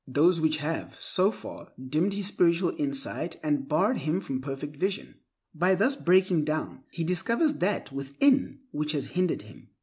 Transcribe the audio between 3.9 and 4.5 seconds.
him from